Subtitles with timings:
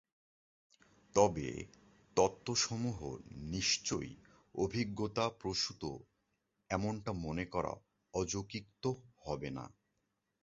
[1.15, 1.47] তবে
[2.17, 2.99] তত্ত্বসমূহ
[3.49, 4.13] নিশ্চয়ই
[4.55, 6.05] অভিজ্ঞতা প্রসূত-
[6.69, 7.73] এমনটা মনে করা
[8.13, 8.65] অযৌক্তিক
[9.17, 9.65] হবে না।